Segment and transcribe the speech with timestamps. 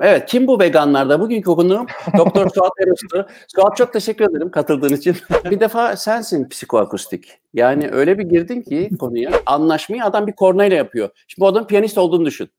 [0.00, 1.20] Evet, kim bu veganlarda?
[1.20, 1.86] Bugünkü konuğum
[2.18, 3.26] Doktor Suat Eros'tu.
[3.56, 5.16] Suat çok teşekkür ederim katıldığın için.
[5.50, 7.38] bir defa sensin psikoakustik.
[7.54, 9.30] Yani öyle bir girdin ki konuya.
[9.46, 11.10] Anlaşmayı adam bir kornayla yapıyor.
[11.28, 12.50] Şimdi bu adam piyanist olduğunu düşün.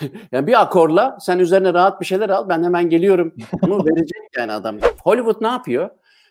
[0.32, 3.34] yani bir akorla sen üzerine rahat bir şeyler al ben hemen geliyorum.
[3.62, 4.78] Bunu verecek yani adam.
[5.02, 5.90] Hollywood ne yapıyor?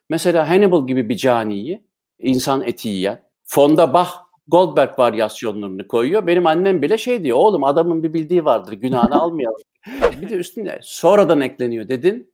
[0.09, 1.83] Mesela Hannibal gibi bir caniyi
[2.19, 3.23] insan eti yiyen.
[3.43, 4.09] Fonda Bach
[4.47, 6.27] Goldberg varyasyonlarını koyuyor.
[6.27, 7.37] Benim annem bile şey diyor.
[7.37, 8.73] Oğlum adamın bir bildiği vardır.
[8.73, 9.61] Günahını almayalım.
[10.21, 12.33] bir de üstünde sonradan ekleniyor dedin.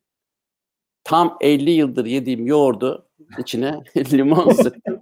[1.04, 5.00] Tam 50 yıldır yediğim yoğurdu içine limon sıktım.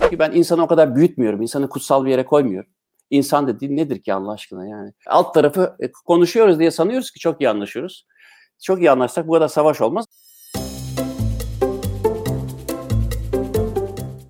[0.00, 1.42] Çünkü ben insanı o kadar büyütmüyorum.
[1.42, 2.70] İnsanı kutsal bir yere koymuyorum.
[3.10, 4.92] İnsan dediğin nedir ki Allah aşkına yani?
[5.06, 8.06] Alt tarafı e, konuşuyoruz diye sanıyoruz ki çok iyi anlaşıyoruz.
[8.62, 10.06] Çok iyi anlaşsak bu kadar savaş olmaz.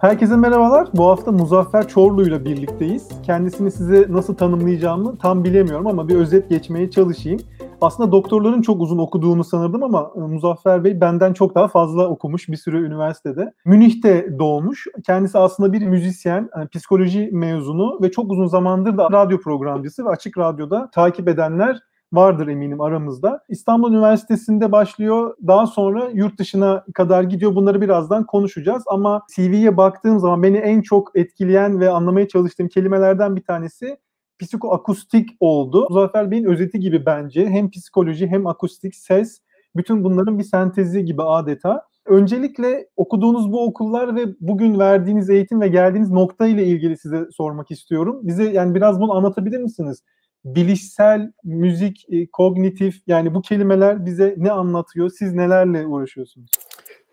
[0.04, 0.88] Herkese merhabalar.
[0.94, 3.08] Bu hafta Muzaffer Çorlu ile birlikteyiz.
[3.22, 7.40] Kendisini size nasıl tanımlayacağımı tam bilemiyorum ama bir özet geçmeye çalışayım.
[7.80, 12.48] Aslında doktorların çok uzun okuduğunu sanırdım ama e, Muzaffer Bey benden çok daha fazla okumuş
[12.48, 13.52] bir sürü üniversitede.
[13.64, 14.86] Münih'te doğmuş.
[15.06, 20.08] Kendisi aslında bir müzisyen, yani psikoloji mezunu ve çok uzun zamandır da radyo programcısı ve
[20.08, 21.80] açık radyoda takip edenler
[22.16, 23.40] vardır eminim aramızda.
[23.48, 25.36] İstanbul Üniversitesi'nde başlıyor.
[25.46, 27.54] Daha sonra yurt dışına kadar gidiyor.
[27.54, 28.82] Bunları birazdan konuşacağız.
[28.86, 33.96] Ama CV'ye baktığım zaman beni en çok etkileyen ve anlamaya çalıştığım kelimelerden bir tanesi
[34.38, 35.86] psikoakustik oldu.
[35.90, 37.46] Muzaffer Bey'in özeti gibi bence.
[37.48, 39.40] Hem psikoloji hem akustik ses
[39.76, 41.82] bütün bunların bir sentezi gibi adeta.
[42.06, 47.70] Öncelikle okuduğunuz bu okullar ve bugün verdiğiniz eğitim ve geldiğiniz nokta ile ilgili size sormak
[47.70, 48.20] istiyorum.
[48.22, 50.02] Bize yani biraz bunu anlatabilir misiniz?
[50.44, 55.10] Bilişsel, müzik, e, kognitif yani bu kelimeler bize ne anlatıyor?
[55.10, 56.50] Siz nelerle uğraşıyorsunuz?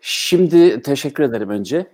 [0.00, 1.86] Şimdi teşekkür ederim önce.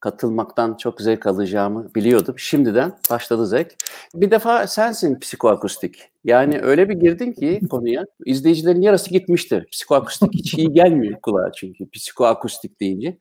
[0.00, 2.34] Katılmaktan çok zevk alacağımı biliyordum.
[2.38, 3.74] Şimdiden başladı zevk.
[4.14, 6.10] Bir defa sensin psikoakustik.
[6.24, 9.66] Yani öyle bir girdin ki konuya izleyicilerin yarısı gitmiştir.
[9.70, 13.18] Psikoakustik hiç iyi gelmiyor kulağa çünkü psikoakustik deyince.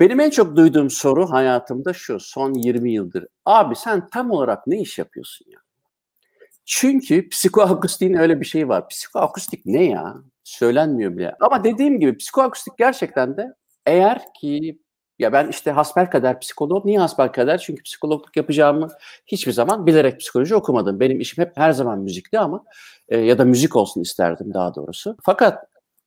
[0.00, 3.26] Benim en çok duyduğum soru hayatımda şu son 20 yıldır.
[3.44, 5.63] Abi sen tam olarak ne iş yapıyorsun ya?
[6.64, 8.88] Çünkü psikoakustik öyle bir şey var.
[8.88, 10.14] Psikoakustik ne ya?
[10.44, 11.34] Söylenmiyor bile.
[11.40, 13.54] Ama dediğim gibi psikoakustik gerçekten de
[13.86, 14.78] eğer ki
[15.18, 16.84] ya ben işte hasbel kadar psikolog.
[16.84, 17.58] Niye hasbel kadar?
[17.58, 18.88] Çünkü psikologluk yapacağımı
[19.26, 21.00] hiçbir zaman bilerek psikoloji okumadım.
[21.00, 22.64] Benim işim hep her zaman müzikti ama
[23.08, 25.16] e, ya da müzik olsun isterdim daha doğrusu.
[25.22, 25.66] Fakat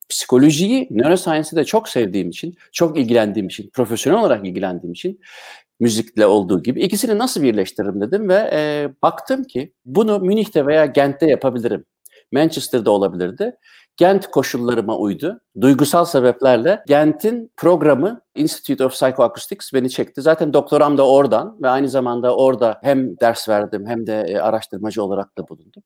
[0.09, 5.19] psikolojiyi, neuroscience'i de çok sevdiğim için, çok ilgilendiğim için, profesyonel olarak ilgilendiğim için
[5.79, 11.25] müzikle olduğu gibi ikisini nasıl birleştiririm dedim ve e, baktım ki bunu Münih'te veya Gent'te
[11.25, 11.85] yapabilirim.
[12.31, 13.55] Manchester'da olabilirdi.
[13.97, 15.41] Gent koşullarıma uydu.
[15.61, 20.21] Duygusal sebeplerle Gent'in programı Institute of Psychoacoustics beni çekti.
[20.21, 25.03] Zaten doktoram da oradan ve aynı zamanda orada hem ders verdim hem de e, araştırmacı
[25.03, 25.83] olarak da bulundum.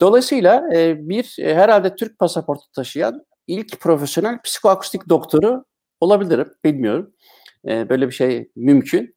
[0.00, 5.64] Dolayısıyla e, bir e, herhalde Türk pasaportu taşıyan ilk profesyonel psikoakustik doktoru
[6.00, 6.48] olabilirim.
[6.64, 7.12] Bilmiyorum.
[7.64, 9.14] Böyle bir şey mümkün.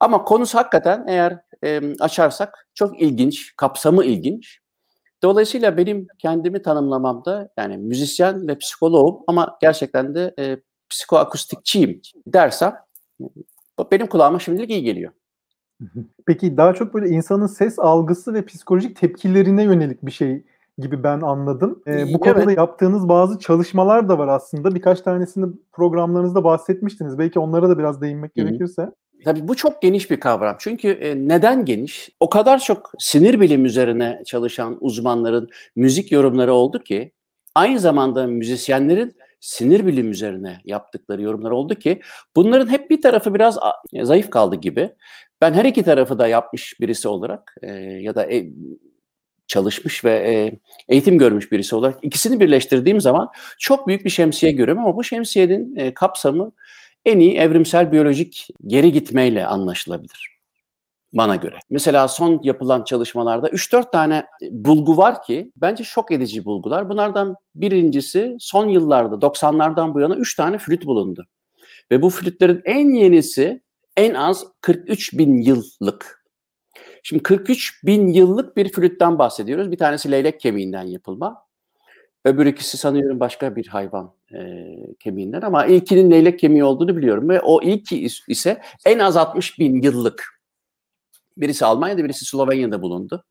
[0.00, 4.58] Ama konusu hakikaten eğer e, açarsak çok ilginç, kapsamı ilginç.
[5.22, 10.56] Dolayısıyla benim kendimi tanımlamamda yani müzisyen ve psikoloğum ama gerçekten de e,
[10.90, 12.76] psikoakustikçiyim dersem
[13.92, 15.12] benim kulağıma şimdilik iyi geliyor.
[16.26, 20.44] Peki daha çok böyle insanın ses algısı ve psikolojik tepkilerine yönelik bir şey
[20.78, 21.82] gibi ben anladım.
[21.86, 22.34] Ee, bu evet.
[22.34, 24.74] konuda yaptığınız bazı çalışmalar da var aslında.
[24.74, 27.18] Birkaç tanesini programlarınızda bahsetmiştiniz.
[27.18, 28.46] Belki onlara da biraz değinmek Hı-hı.
[28.46, 28.92] gerekirse.
[29.24, 30.56] Tabii bu çok geniş bir kavram.
[30.58, 32.10] Çünkü e, neden geniş?
[32.20, 37.12] O kadar çok sinir bilim üzerine çalışan uzmanların müzik yorumları oldu ki
[37.54, 42.00] aynı zamanda müzisyenlerin sinir bilim üzerine yaptıkları yorumlar oldu ki
[42.36, 43.58] bunların hep bir tarafı biraz
[44.02, 44.90] zayıf kaldı gibi.
[45.40, 48.48] Ben her iki tarafı da yapmış birisi olarak e, ya da e,
[49.46, 50.58] çalışmış ve e,
[50.88, 53.28] eğitim görmüş birisi olarak ikisini birleştirdiğim zaman
[53.58, 56.52] çok büyük bir şemsiye görüyorum ama bu şemsiyenin e, kapsamı
[57.08, 60.38] en iyi evrimsel biyolojik geri gitmeyle anlaşılabilir
[61.12, 61.58] bana göre.
[61.70, 66.88] Mesela son yapılan çalışmalarda 3-4 tane bulgu var ki bence şok edici bulgular.
[66.88, 71.26] Bunlardan birincisi son yıllarda 90'lardan bu yana 3 tane flüt bulundu.
[71.90, 73.62] Ve bu flütlerin en yenisi
[73.96, 76.24] en az 43 bin yıllık.
[77.02, 79.70] Şimdi 43 bin yıllık bir flütten bahsediyoruz.
[79.70, 81.47] Bir tanesi leylek kemiğinden yapılma.
[82.28, 84.40] Öbür ikisi sanıyorum başka bir hayvan e,
[84.98, 89.82] kemiğinden ama ilkinin leylek kemiği olduğunu biliyorum ve o ilki ise en az 60 bin
[89.82, 90.40] yıllık.
[91.36, 93.24] Birisi Almanya'da birisi Slovenya'da bulundu.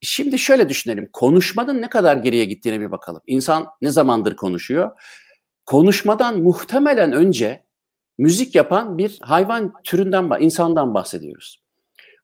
[0.00, 1.08] Şimdi şöyle düşünelim.
[1.12, 3.22] Konuşmanın ne kadar geriye gittiğine bir bakalım.
[3.26, 4.90] İnsan ne zamandır konuşuyor?
[5.66, 7.64] Konuşmadan muhtemelen önce
[8.18, 11.59] müzik yapan bir hayvan türünden, insandan bahsediyoruz.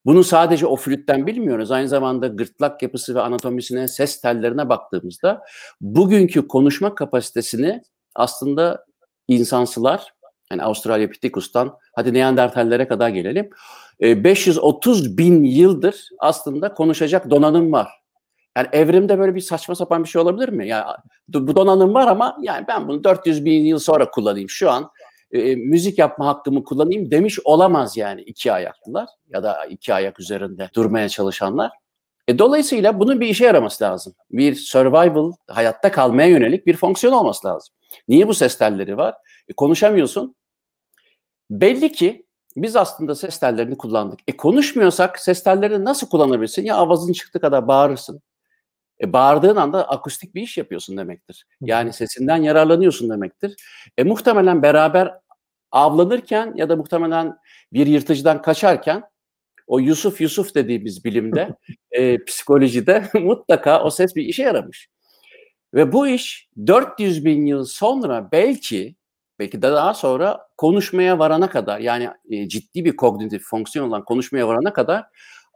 [0.07, 1.71] Bunu sadece o flütten bilmiyoruz.
[1.71, 5.43] Aynı zamanda gırtlak yapısı ve anatomisine, ses tellerine baktığımızda
[5.81, 7.83] bugünkü konuşma kapasitesini
[8.15, 8.85] aslında
[9.29, 10.15] insansılar,
[10.51, 13.51] yani Australopithecus'tan hadi Neandertallere kadar gelelim.
[14.01, 17.89] 530 e, bin yıldır aslında konuşacak donanım var.
[18.57, 20.69] Yani evrimde böyle bir saçma sapan bir şey olabilir mi?
[20.69, 20.85] Yani
[21.29, 24.51] bu donanım var ama yani ben bunu 400 bin yıl sonra kullanayım.
[24.51, 24.91] Şu an
[25.33, 30.71] e, müzik yapma hakkımı kullanayım demiş olamaz yani iki ayaklılar ya da iki ayak üzerinde
[30.75, 31.71] durmaya çalışanlar.
[32.29, 34.15] E, dolayısıyla bunun bir işe yaraması lazım.
[34.31, 37.75] Bir survival, hayatta kalmaya yönelik bir fonksiyon olması lazım.
[38.09, 39.15] Niye bu ses telleri var?
[39.49, 40.35] E, konuşamıyorsun.
[41.51, 42.27] Belli ki
[42.57, 44.21] biz aslında ses tellerini kullandık.
[44.27, 46.65] E konuşmuyorsak ses tellerini nasıl kullanabilirsin?
[46.65, 48.23] Ya avazın çıktı kadar bağırırsın.
[49.03, 51.47] E, bağırdığın anda akustik bir iş yapıyorsun demektir.
[51.61, 53.55] Yani sesinden yararlanıyorsun demektir.
[53.99, 55.15] E, muhtemelen beraber
[55.71, 57.37] avlanırken ya da muhtemelen
[57.73, 59.03] bir yırtıcıdan kaçarken
[59.67, 61.55] o Yusuf Yusuf dediğimiz bilimde,
[61.91, 64.89] e, psikolojide mutlaka o ses bir işe yaramış.
[65.75, 68.97] Ve bu iş 400 bin yıl sonra belki
[69.39, 74.49] belki de daha sonra konuşmaya varana kadar yani e, ciddi bir kognitif fonksiyon olan konuşmaya
[74.49, 75.05] varana kadar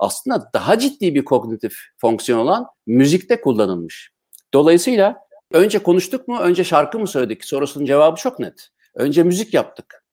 [0.01, 4.11] aslında daha ciddi bir kognitif fonksiyon olan müzikte kullanılmış.
[4.55, 5.17] Dolayısıyla
[5.53, 8.69] önce konuştuk mu, önce şarkı mı söyledik sorusunun cevabı çok net.
[8.95, 10.05] Önce müzik yaptık.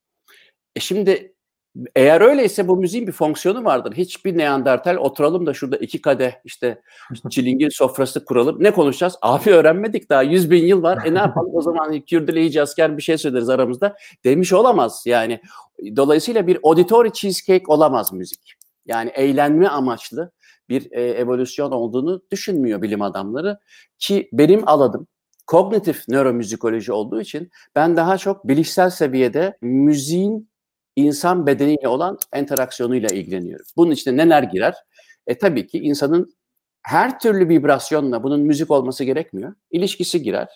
[0.75, 1.35] E şimdi
[1.95, 3.93] eğer öyleyse bu müziğin bir fonksiyonu vardır.
[3.93, 6.81] Hiçbir Neandertal oturalım da şurada iki kadeh işte
[7.29, 8.63] çilingir sofrası kuralım.
[8.63, 9.17] Ne konuşacağız?
[9.21, 11.05] Abi öğrenmedik daha yüz bin yıl var.
[11.05, 13.95] E ne yapalım o zaman Kürdüleyici asker bir şey söyleriz aramızda.
[14.23, 15.41] Demiş olamaz yani.
[15.95, 18.56] Dolayısıyla bir auditory cheesecake olamaz müzik.
[18.87, 20.31] Yani eğlenme amaçlı
[20.69, 23.59] bir e, evolüsyon olduğunu düşünmüyor bilim adamları.
[23.99, 25.07] Ki benim aladım
[25.47, 30.49] kognitif nöromüzikoloji olduğu için ben daha çok bilişsel seviyede müziğin
[30.95, 33.65] insan bedeniyle olan interaksiyonuyla ilgileniyorum.
[33.77, 34.75] Bunun içinde neler girer?
[35.27, 36.33] E tabii ki insanın
[36.81, 39.53] her türlü vibrasyonla bunun müzik olması gerekmiyor.
[39.71, 40.47] İlişkisi girer.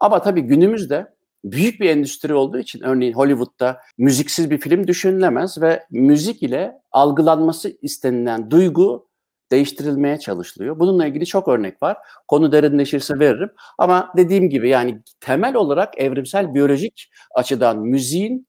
[0.00, 1.15] Ama tabii günümüzde
[1.52, 7.76] büyük bir endüstri olduğu için örneğin Hollywood'da müziksiz bir film düşünülemez ve müzik ile algılanması
[7.82, 9.08] istenilen duygu
[9.50, 10.78] değiştirilmeye çalışılıyor.
[10.78, 11.96] Bununla ilgili çok örnek var.
[12.28, 13.50] Konu derinleşirse veririm.
[13.78, 18.46] Ama dediğim gibi yani temel olarak evrimsel biyolojik açıdan müziğin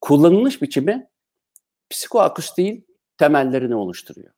[0.00, 1.06] kullanılış biçimi
[1.90, 2.86] psikoakustiğin
[3.18, 4.32] temellerini oluşturuyor.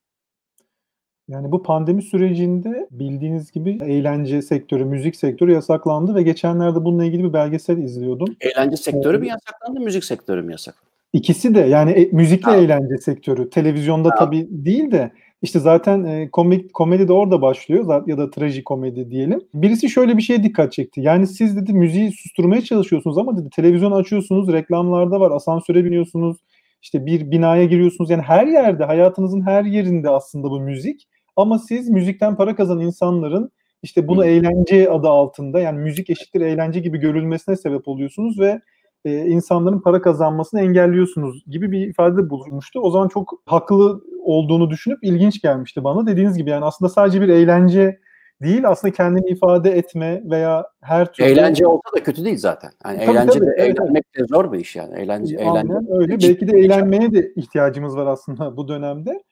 [1.28, 7.24] Yani bu pandemi sürecinde bildiğiniz gibi eğlence sektörü, müzik sektörü yasaklandı ve geçenlerde bununla ilgili
[7.24, 8.36] bir belgesel izliyordum.
[8.40, 10.92] Eğlence sektörü mü yasaklandı, müzik sektörü mü yasaklandı?
[11.12, 12.56] İkisi de yani e, müzikle ha.
[12.56, 13.50] eğlence sektörü.
[13.50, 14.14] Televizyonda ha.
[14.14, 15.10] tabii değil de
[15.42, 19.40] işte zaten e, komik komedi de orada başlıyor ya da trajikomedi diyelim.
[19.54, 21.00] Birisi şöyle bir şeye dikkat çekti.
[21.00, 26.36] Yani siz dedi müziği susturmaya çalışıyorsunuz ama dedi televizyon açıyorsunuz, reklamlarda var, asansöre biniyorsunuz,
[26.82, 28.10] işte bir binaya giriyorsunuz.
[28.10, 31.08] Yani her yerde, hayatınızın her yerinde aslında bu müzik.
[31.36, 33.50] Ama siz müzikten para kazanan insanların
[33.82, 38.60] işte bunu eğlence adı altında yani müzik eşittir eğlence gibi görülmesine sebep oluyorsunuz ve
[39.04, 42.80] e, insanların para kazanmasını engelliyorsunuz gibi bir ifade bulunmuştu.
[42.80, 46.06] O zaman çok haklı olduğunu düşünüp ilginç gelmişti bana.
[46.06, 48.00] Dediğiniz gibi yani aslında sadece bir eğlence
[48.42, 51.28] değil aslında kendini ifade etme veya her türlü...
[51.28, 52.70] Eğlence olsa da kötü değil zaten.
[52.84, 55.00] Yani tabii, eğlence tabii, de, eğlenmek de zor bir iş yani.
[55.00, 56.12] Eğlence, eğlence öyle.
[56.12, 59.22] Belki de eğlenmeye de ihtiyacımız var aslında bu dönemde.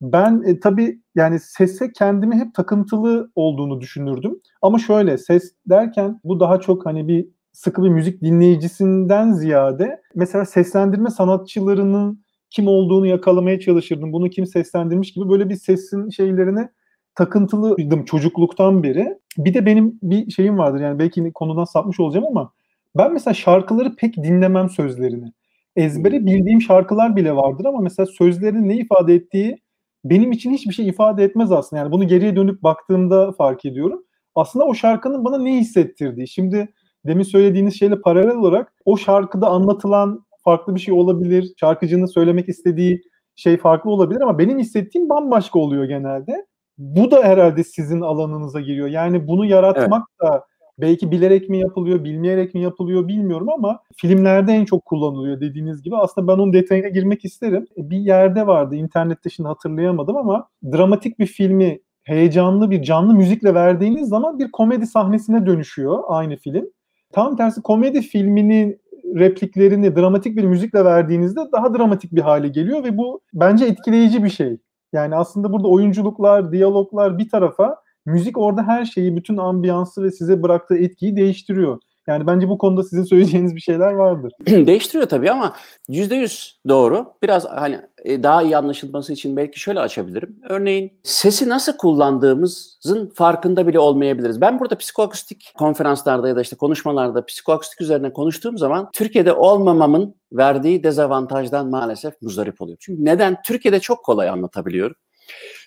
[0.00, 4.40] Ben e, tabii yani sese kendimi hep takıntılı olduğunu düşünürdüm.
[4.62, 10.44] Ama şöyle ses derken bu daha çok hani bir sıkı bir müzik dinleyicisinden ziyade mesela
[10.44, 14.12] seslendirme sanatçılarının kim olduğunu yakalamaya çalışırdım.
[14.12, 16.70] Bunu kim seslendirmiş gibi böyle bir sesin şeylerine
[17.16, 19.18] takıntılıydım çocukluktan beri.
[19.38, 22.52] Bir de benim bir şeyim vardır yani belki konudan sapmış olacağım ama
[22.96, 25.32] ben mesela şarkıları pek dinlemem sözlerini.
[25.76, 29.58] Ezbere bildiğim şarkılar bile vardır ama mesela sözlerin ne ifade ettiği
[30.04, 31.82] benim için hiçbir şey ifade etmez aslında.
[31.82, 34.02] Yani bunu geriye dönüp baktığımda fark ediyorum.
[34.34, 36.28] Aslında o şarkının bana ne hissettirdiği.
[36.28, 36.68] Şimdi
[37.06, 41.52] demin söylediğiniz şeyle paralel olarak o şarkıda anlatılan farklı bir şey olabilir.
[41.60, 43.02] Şarkıcının söylemek istediği
[43.36, 46.45] şey farklı olabilir ama benim hissettiğim bambaşka oluyor genelde.
[46.78, 48.88] Bu da herhalde sizin alanınıza giriyor.
[48.88, 50.32] Yani bunu yaratmak evet.
[50.32, 50.44] da
[50.78, 55.96] belki bilerek mi yapılıyor, bilmeyerek mi yapılıyor bilmiyorum ama filmlerde en çok kullanılıyor dediğiniz gibi.
[55.96, 57.66] Aslında ben onun detayına girmek isterim.
[57.76, 64.08] Bir yerde vardı, internette şimdi hatırlayamadım ama dramatik bir filmi heyecanlı bir canlı müzikle verdiğiniz
[64.08, 66.66] zaman bir komedi sahnesine dönüşüyor aynı film.
[67.12, 68.80] Tam tersi komedi filminin
[69.14, 74.28] repliklerini dramatik bir müzikle verdiğinizde daha dramatik bir hale geliyor ve bu bence etkileyici bir
[74.28, 74.58] şey.
[74.92, 77.76] Yani aslında burada oyunculuklar, diyaloglar bir tarafa
[78.06, 81.78] müzik orada her şeyi, bütün ambiyansı ve size bıraktığı etkiyi değiştiriyor.
[82.06, 84.32] Yani bence bu konuda sizin söyleyeceğiniz bir şeyler vardır.
[84.46, 85.56] Değiştiriyor tabii ama
[85.88, 87.12] yüzde yüz doğru.
[87.22, 90.36] Biraz hani e, daha iyi anlaşılması için belki şöyle açabilirim.
[90.48, 94.40] Örneğin sesi nasıl kullandığımızın farkında bile olmayabiliriz.
[94.40, 100.82] Ben burada psikoakustik konferanslarda ya da işte konuşmalarda psikoakustik üzerine konuştuğum zaman Türkiye'de olmamamın verdiği
[100.82, 102.78] dezavantajdan maalesef muzdarip oluyor.
[102.80, 103.36] Çünkü neden?
[103.46, 104.96] Türkiye'de çok kolay anlatabiliyorum.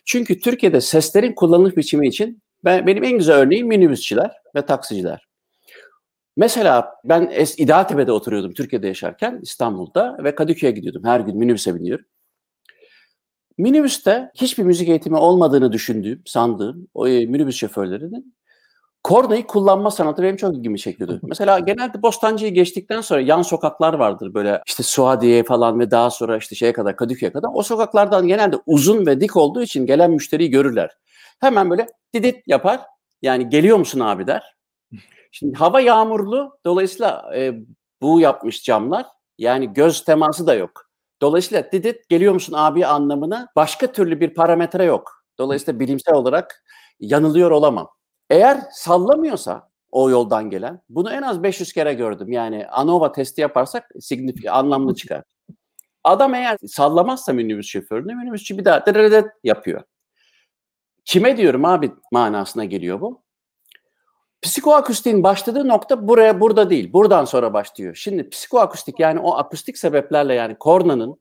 [0.05, 5.28] Çünkü Türkiye'de seslerin kullanılış biçimi için ben, benim en güzel örneğim minibüsçiler ve taksiciler.
[6.39, 11.03] Mesela ben es, İdealtepe'de oturuyordum Türkiye'de yaşarken İstanbul'da ve Kadıköy'e gidiyordum.
[11.03, 12.05] Her gün minibüse biniyorum.
[13.57, 18.35] Minibüste hiçbir müzik eğitimi olmadığını düşündüğüm, sandığım o e, minibüs şoförlerinin
[19.03, 21.19] kornayı kullanma sanatı benim çok ilgimi çekiyordu.
[21.23, 26.37] Mesela genelde Bostancı'yı geçtikten sonra yan sokaklar vardır böyle işte Suadiye falan ve daha sonra
[26.37, 27.49] işte şeye kadar Kadıköy'e kadar.
[27.53, 30.91] O sokaklardan genelde uzun ve dik olduğu için gelen müşteriyi görürler.
[31.39, 32.79] Hemen böyle didit yapar.
[33.21, 34.58] Yani geliyor musun abi der.
[35.31, 37.53] Şimdi hava yağmurlu dolayısıyla e,
[38.01, 39.05] bu yapmış camlar.
[39.37, 40.89] Yani göz teması da yok.
[41.21, 45.23] Dolayısıyla didit geliyor musun abi anlamına başka türlü bir parametre yok.
[45.37, 46.63] Dolayısıyla bilimsel olarak
[46.99, 47.89] yanılıyor olamam.
[48.29, 52.31] Eğer sallamıyorsa o yoldan gelen, bunu en az 500 kere gördüm.
[52.31, 55.23] Yani ANOVA testi yaparsak signifik anlamlı çıkar.
[56.03, 58.83] Adam eğer sallamazsa minibüs şoförünü, minibüsçü bir daha
[59.43, 59.83] yapıyor.
[61.05, 63.21] Kime diyorum abi manasına geliyor bu.
[64.41, 66.93] Psikoakustiğin başladığı nokta buraya burada değil.
[66.93, 67.95] Buradan sonra başlıyor.
[67.95, 71.19] Şimdi psikoakustik yani o akustik sebeplerle yani kornanın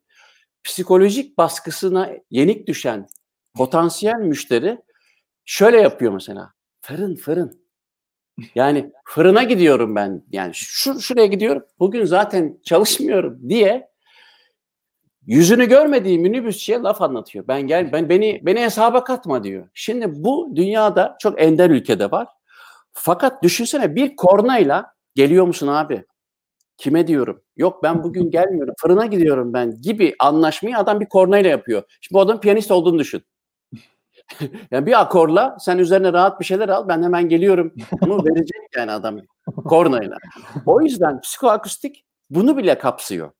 [0.64, 3.06] psikolojik baskısına yenik düşen
[3.56, 4.78] potansiyel müşteri
[5.44, 6.52] şöyle yapıyor mesela.
[6.80, 7.68] Fırın fırın.
[8.54, 10.24] Yani fırına gidiyorum ben.
[10.32, 11.62] Yani şu şuraya gidiyorum.
[11.78, 13.88] Bugün zaten çalışmıyorum diye
[15.26, 17.48] yüzünü görmediği minibüsçiye laf anlatıyor.
[17.48, 19.68] Ben gel ben beni beni hesaba katma diyor.
[19.74, 22.28] Şimdi bu dünyada çok ender ülkede var.
[23.00, 26.04] Fakat düşünsene bir kornayla geliyor musun abi?
[26.76, 27.42] Kime diyorum?
[27.56, 28.74] Yok ben bugün gelmiyorum.
[28.78, 31.82] Fırına gidiyorum ben gibi anlaşmayı adam bir kornayla yapıyor.
[32.00, 33.22] Şimdi bu adam piyanist olduğunu düşün.
[34.70, 37.74] yani bir akorla sen üzerine rahat bir şeyler al ben hemen geliyorum.
[38.00, 39.20] Bunu verecek yani adam
[39.64, 40.16] kornayla.
[40.66, 43.30] O yüzden psikoakustik bunu bile kapsıyor.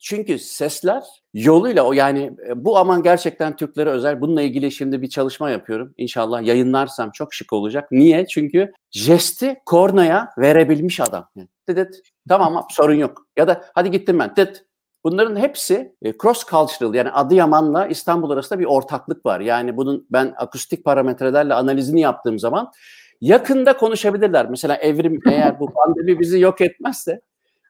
[0.00, 1.02] Çünkü sesler
[1.34, 4.20] yoluyla o yani e, bu aman gerçekten Türklere özel.
[4.20, 5.94] Bununla ilgili şimdi bir çalışma yapıyorum.
[5.96, 7.88] İnşallah yayınlarsam çok şık olacak.
[7.92, 8.26] Niye?
[8.26, 11.28] Çünkü jesti kornaya verebilmiş adam.
[11.68, 13.26] Dedet tamam sorun yok.
[13.36, 14.36] Ya da hadi gittim ben.
[14.36, 14.64] Dıt
[15.04, 19.40] Bunların hepsi e, cross cultural yani Adıyaman'la İstanbul arasında bir ortaklık var.
[19.40, 22.72] Yani bunun ben akustik parametrelerle analizini yaptığım zaman
[23.20, 24.50] yakında konuşabilirler.
[24.50, 27.20] Mesela evrim eğer bu pandemi bizi yok etmezse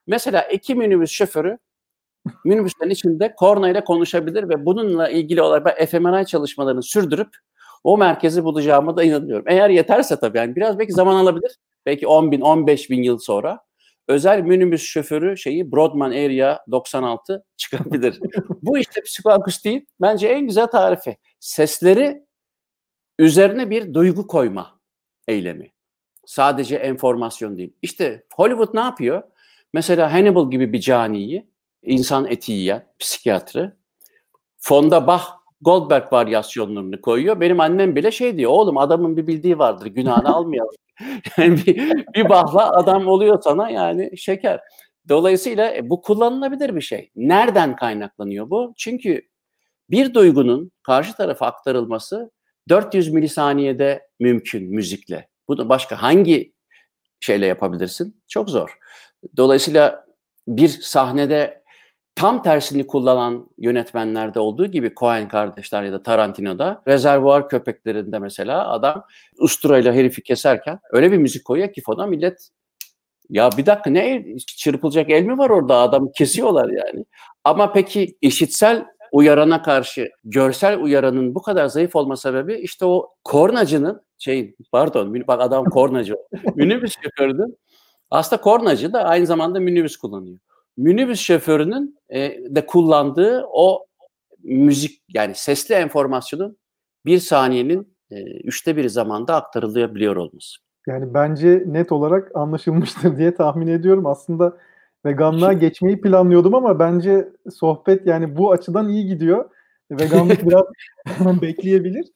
[0.06, 1.58] mesela iki minibüs şoförü
[2.44, 7.28] minibüslerin içinde korna ile konuşabilir ve bununla ilgili olarak fMRI çalışmalarını sürdürüp
[7.84, 9.44] o merkezi bulacağıma da inanıyorum.
[9.48, 11.56] Eğer yeterse tabii yani biraz belki zaman alabilir.
[11.86, 13.60] Belki 10 bin, 15 bin yıl sonra
[14.08, 18.20] özel minibüs şoförü şeyi Broadman Area 96 çıkabilir.
[18.62, 21.16] Bu işte psikoakustiğin bence en güzel tarifi.
[21.40, 22.26] Sesleri
[23.18, 24.80] üzerine bir duygu koyma
[25.28, 25.72] eylemi.
[26.26, 27.72] Sadece enformasyon değil.
[27.82, 29.22] İşte Hollywood ne yapıyor?
[29.72, 31.48] Mesela Hannibal gibi bir caniyi
[31.82, 33.72] insan eti yiyen psikiyatri
[34.56, 35.24] fonda Bach
[35.60, 37.40] Goldberg varyasyonlarını koyuyor.
[37.40, 38.50] Benim annem bile şey diyor.
[38.50, 39.86] Oğlum adamın bir bildiği vardır.
[39.86, 40.74] Günahını almayalım.
[41.36, 44.60] yani bir, bir bahla adam oluyor sana yani şeker.
[45.08, 47.10] Dolayısıyla e, bu kullanılabilir bir şey.
[47.16, 48.74] Nereden kaynaklanıyor bu?
[48.76, 49.22] Çünkü
[49.90, 52.30] bir duygunun karşı tarafa aktarılması
[52.68, 55.28] 400 milisaniyede mümkün müzikle.
[55.48, 56.52] Bunu başka hangi
[57.20, 58.22] şeyle yapabilirsin?
[58.28, 58.78] Çok zor.
[59.36, 60.06] Dolayısıyla
[60.48, 61.62] bir sahnede
[62.18, 69.04] tam tersini kullanan yönetmenlerde olduğu gibi Coen kardeşler ya da Tarantino'da rezervuar köpeklerinde mesela adam
[69.38, 72.48] usturayla herifi keserken öyle bir müzik koyuyor ki fona millet
[73.30, 75.76] ya bir dakika ne çırpılacak el mi var orada?
[75.76, 77.04] Adam kesiyorlar yani.
[77.44, 84.02] Ama peki işitsel uyarana karşı görsel uyaranın bu kadar zayıf olma sebebi işte o kornacının
[84.18, 86.16] şey pardon bak adam kornacı
[86.54, 87.56] minibüs şoförü
[88.10, 90.38] aslında kornacı da aynı zamanda minibüs kullanıyor
[90.78, 92.20] minibüs şoförünün e,
[92.54, 93.86] de kullandığı o
[94.42, 96.56] müzik yani sesli enformasyonun
[97.06, 100.58] bir saniyenin e, üçte bir zamanda aktarılabiliyor olması.
[100.86, 104.06] Yani bence net olarak anlaşılmıştır diye tahmin ediyorum.
[104.06, 104.56] Aslında
[105.06, 109.50] veganlığa geçmeyi planlıyordum ama bence sohbet yani bu açıdan iyi gidiyor.
[109.90, 110.64] Veganlık biraz
[111.42, 112.06] bekleyebilir.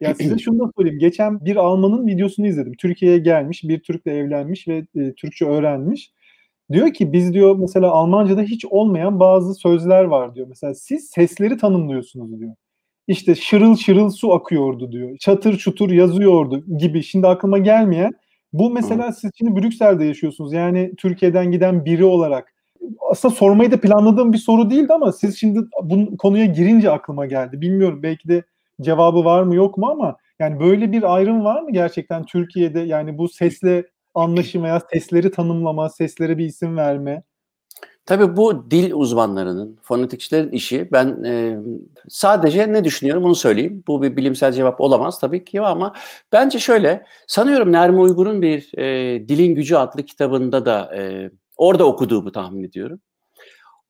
[0.00, 0.98] Ya size şunu da söyleyeyim.
[0.98, 2.72] Geçen bir Alman'ın videosunu izledim.
[2.78, 6.12] Türkiye'ye gelmiş, bir Türk'le evlenmiş ve e, Türkçe öğrenmiş.
[6.72, 10.46] Diyor ki biz diyor mesela Almanca'da hiç olmayan bazı sözler var diyor.
[10.48, 12.54] Mesela siz sesleri tanımlıyorsunuz diyor.
[13.08, 15.16] İşte şırıl şırıl su akıyordu diyor.
[15.18, 17.02] Çatır çutur yazıyordu gibi.
[17.02, 18.12] Şimdi aklıma gelmeyen
[18.52, 20.52] Bu mesela siz şimdi Brüksel'de yaşıyorsunuz.
[20.52, 22.54] Yani Türkiye'den giden biri olarak
[23.10, 27.60] aslında sormayı da planladığım bir soru değildi ama siz şimdi bu konuya girince aklıma geldi.
[27.60, 28.42] Bilmiyorum belki de
[28.80, 33.18] cevabı var mı yok mu ama yani böyle bir ayrım var mı gerçekten Türkiye'de yani
[33.18, 33.84] bu sesle
[34.14, 37.22] anlaşım veya sesleri tanımlama, seslere bir isim verme?
[38.08, 40.88] Tabii bu dil uzmanlarının, fonetikçilerin işi.
[40.92, 41.58] Ben e,
[42.08, 43.84] sadece ne düşünüyorum onu söyleyeyim.
[43.86, 45.94] Bu bir bilimsel cevap olamaz tabii ki ama
[46.32, 47.04] bence şöyle.
[47.26, 53.00] Sanıyorum Nermi Uygur'un bir e, Dilin Gücü adlı kitabında da e, orada okuduğumu tahmin ediyorum.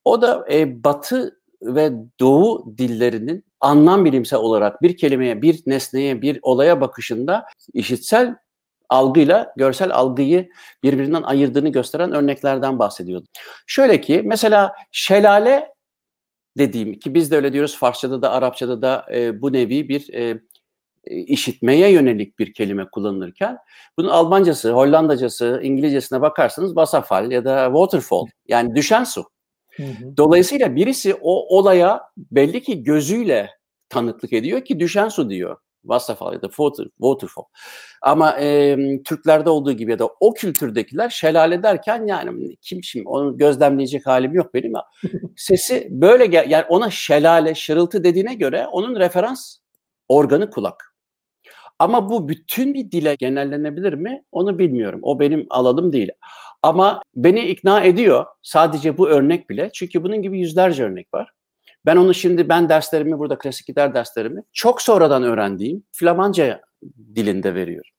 [0.05, 6.39] O da e, Batı ve Doğu dillerinin anlam bilimsel olarak bir kelimeye, bir nesneye, bir
[6.43, 8.35] olaya bakışında işitsel
[8.89, 10.49] algıyla görsel algıyı
[10.83, 13.27] birbirinden ayırdığını gösteren örneklerden bahsediyordu.
[13.67, 15.75] Şöyle ki mesela şelale
[16.59, 20.41] dediğim ki biz de öyle diyoruz Farsçada da Arapçada da e, bu nevi bir e,
[21.11, 23.59] işitmeye yönelik bir kelime kullanılırken
[23.99, 29.25] bunun Almancası, Hollandacası, İngilizcesine bakarsanız Wasserfall ya da waterfall yani düşen su.
[30.17, 33.51] Dolayısıyla birisi o olaya belli ki gözüyle
[33.89, 35.57] tanıklık ediyor ki düşen su diyor.
[35.83, 37.45] Wasserfall ya da water, waterfall.
[38.03, 43.37] Ama e, Türklerde olduğu gibi ya da o kültürdekiler şelale derken yani kim şimdi onu
[43.37, 44.73] gözlemleyecek halim yok benim.
[45.37, 49.59] Sesi böyle gel yani ona şelale, şırıltı dediğine göre onun referans
[50.09, 50.95] organı kulak.
[51.79, 54.23] Ama bu bütün bir dile genellenebilir mi?
[54.33, 55.01] Onu bilmiyorum.
[55.03, 56.11] O benim alanım değil.
[56.63, 59.71] Ama beni ikna ediyor sadece bu örnek bile.
[59.75, 61.31] Çünkü bunun gibi yüzlerce örnek var.
[61.87, 66.61] Ben onu şimdi ben derslerimi burada klasik gitar derslerimi çok sonradan öğrendiğim Flamanca
[67.15, 67.91] dilinde veriyorum.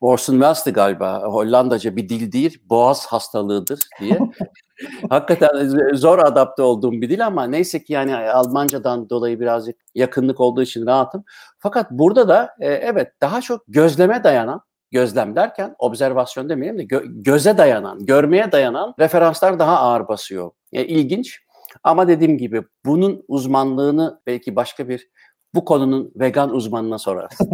[0.00, 4.18] Orson Welles'ti galiba Hollandaca bir dil değil boğaz hastalığıdır diye.
[5.10, 10.62] Hakikaten zor adapte olduğum bir dil ama neyse ki yani Almancadan dolayı birazcık yakınlık olduğu
[10.62, 11.24] için rahatım.
[11.58, 17.22] Fakat burada da e, evet daha çok gözleme dayanan gözlem derken observasyon demeyelim de gö-
[17.22, 20.50] göze dayanan, görmeye dayanan referanslar daha ağır basıyor.
[20.72, 21.40] Yani ilginç
[21.82, 25.08] ama dediğim gibi bunun uzmanlığını belki başka bir
[25.54, 27.38] bu konunun vegan uzmanına sorarız.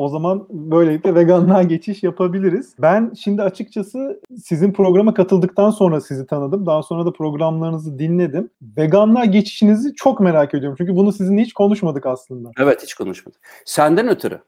[0.00, 2.74] O zaman böylelikle veganlığa geçiş yapabiliriz.
[2.78, 6.66] Ben şimdi açıkçası sizin programa katıldıktan sonra sizi tanıdım.
[6.66, 8.50] Daha sonra da programlarınızı dinledim.
[8.62, 10.76] Veganlığa geçişinizi çok merak ediyorum.
[10.78, 12.50] Çünkü bunu sizinle hiç konuşmadık aslında.
[12.58, 13.40] Evet hiç konuşmadık.
[13.64, 14.40] Senden ötürü.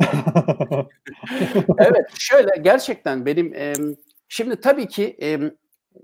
[1.78, 3.72] evet şöyle gerçekten benim e,
[4.28, 5.38] şimdi tabii ki e,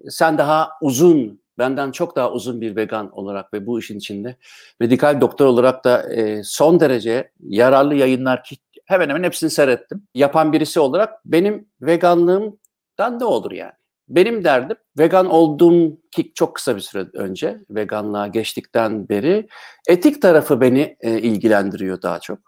[0.09, 4.37] sen daha uzun benden çok daha uzun bir vegan olarak ve bu işin içinde
[4.81, 10.03] medikal doktor olarak da e, son derece yararlı yayınlar ki hemen hemen hepsini seyrettim.
[10.15, 13.73] Yapan birisi olarak benim veganlığımdan ne olur yani?
[14.09, 19.49] Benim derdim vegan olduğum ki çok kısa bir süre önce veganlığa geçtikten beri
[19.89, 22.39] etik tarafı beni e, ilgilendiriyor daha çok.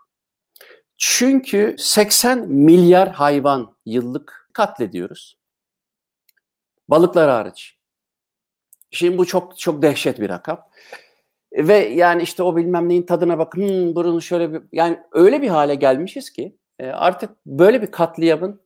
[0.98, 5.38] Çünkü 80 milyar hayvan yıllık katlediyoruz.
[6.88, 7.81] Balıklar hariç.
[8.92, 10.60] Şimdi bu çok çok dehşet bir rakam.
[11.52, 15.48] Ve yani işte o bilmem neyin tadına bakın hmm, burunu şöyle bir yani öyle bir
[15.48, 18.60] hale gelmişiz ki e, artık böyle bir katliamın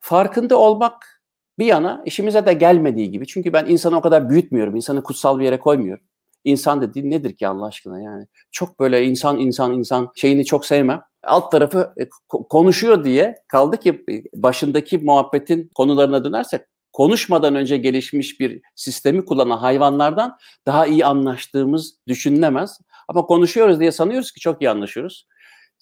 [0.00, 1.22] farkında olmak
[1.58, 3.26] bir yana işimize de gelmediği gibi.
[3.26, 4.76] Çünkü ben insanı o kadar büyütmüyorum.
[4.76, 6.04] insanı kutsal bir yere koymuyorum.
[6.44, 8.26] İnsan dediğin nedir ki Allah aşkına yani?
[8.52, 11.02] Çok böyle insan insan insan şeyini çok sevmem.
[11.22, 16.60] Alt tarafı e, konuşuyor diye kaldı ki e, başındaki muhabbetin konularına dönersek
[16.98, 22.80] konuşmadan önce gelişmiş bir sistemi kullanan hayvanlardan daha iyi anlaştığımız düşünülemez.
[23.08, 25.26] Ama konuşuyoruz diye sanıyoruz ki çok iyi anlaşıyoruz.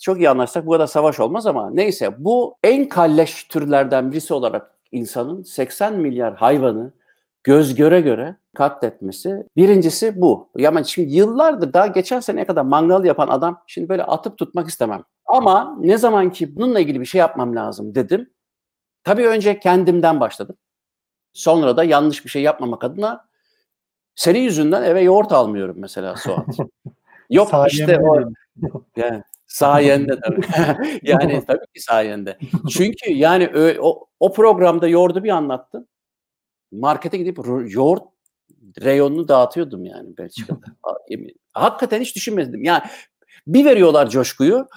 [0.02, 4.70] Çok iyi anlaşsak bu kadar savaş olmaz ama neyse bu en kalleş türlerden birisi olarak
[4.92, 6.92] insanın 80 milyar hayvanı
[7.44, 9.46] göz göre göre katletmesi.
[9.56, 10.50] Birincisi bu.
[10.56, 15.02] Yani şimdi yıllardır daha geçen sene kadar mangal yapan adam şimdi böyle atıp tutmak istemem.
[15.26, 18.30] Ama ne zaman ki bununla ilgili bir şey yapmam lazım dedim.
[19.04, 20.56] Tabii önce kendimden başladım.
[21.36, 23.28] Sonra da yanlış bir şey yapmamak adına
[24.14, 26.46] senin yüzünden eve yoğurt almıyorum mesela Suat.
[27.30, 28.20] Yok işte o
[28.96, 30.40] yani sayende tabii.
[31.02, 32.38] yani tabii ki sayende.
[32.70, 35.88] Çünkü yani o, o programda yoğurdu bir anlattın.
[36.72, 38.02] Markete gidip yoğurt
[38.80, 40.66] reyonunu dağıtıyordum yani Belçika'da.
[41.52, 42.64] Hakikaten hiç düşünmedim.
[42.64, 42.82] Yani
[43.46, 44.68] bir veriyorlar coşkuyu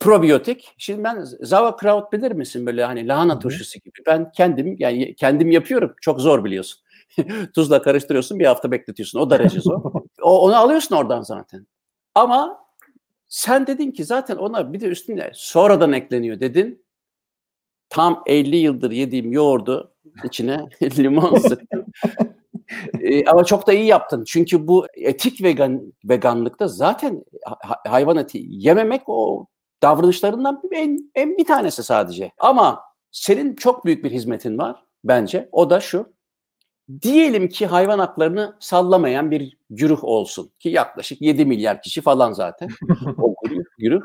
[0.00, 0.74] probiyotik.
[0.78, 3.98] Şimdi ben sauerkraut bilir misin böyle hani lahana turşusu gibi.
[4.06, 5.94] Ben kendim yani kendim yapıyorum.
[6.00, 6.80] Çok zor biliyorsun.
[7.54, 9.20] Tuzla karıştırıyorsun bir hafta bekletiyorsun.
[9.20, 9.80] O derece zor.
[10.22, 11.66] o, onu alıyorsun oradan zaten.
[12.14, 12.66] Ama
[13.28, 16.86] sen dedin ki zaten ona bir de üstüne sonradan ekleniyor dedin.
[17.88, 21.86] Tam 50 yıldır yediğim yoğurdu içine limon sıktım.
[23.00, 24.24] ee, ama çok da iyi yaptın.
[24.26, 27.24] Çünkü bu etik vegan veganlıkta zaten
[27.84, 29.46] hayvan eti yememek o
[29.82, 32.32] davranışlarından en, en bir tanesi sadece.
[32.38, 35.48] Ama senin çok büyük bir hizmetin var bence.
[35.52, 36.16] O da şu.
[37.02, 42.68] Diyelim ki hayvan haklarını sallamayan bir güruh olsun ki yaklaşık 7 milyar kişi falan zaten
[43.18, 44.02] o güruh, güruh.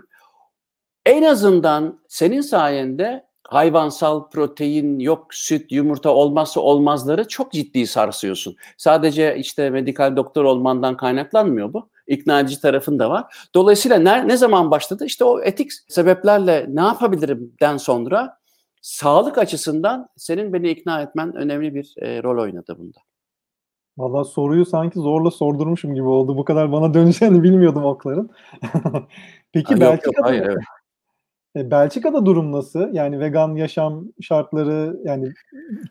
[1.05, 8.55] En azından senin sayende hayvansal protein, yok süt, yumurta olmazsa olmazları çok ciddi sarsıyorsun.
[8.77, 11.89] Sadece işte medikal doktor olmandan kaynaklanmıyor bu.
[12.11, 13.49] İkna edici tarafın da var.
[13.55, 15.05] Dolayısıyla ne, ne zaman başladı?
[15.05, 18.37] İşte o etik sebeplerle ne yapabilirimden sonra
[18.81, 22.97] sağlık açısından senin beni ikna etmen önemli bir e, rol oynadı bunda.
[23.97, 26.37] Valla soruyu sanki zorla sordurmuşum gibi oldu.
[26.37, 28.29] Bu kadar bana döneceğini bilmiyordum okların.
[29.53, 30.57] Peki ha, Belçika'da, yok, yok, hayır, evet.
[31.55, 32.93] E, Belçika'da durum nasıl?
[32.93, 35.33] Yani vegan yaşam şartları yani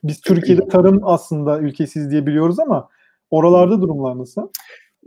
[0.05, 2.89] biz Türkiye'de tarım aslında ülkesiz diye biliyoruz ama
[3.31, 4.49] oralarda durumlar nasıl?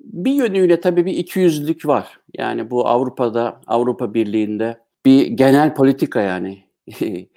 [0.04, 2.20] Bir yönüyle tabii bir ikiyüzlülük var.
[2.38, 6.64] Yani bu Avrupa'da, Avrupa Birliği'nde bir genel politika yani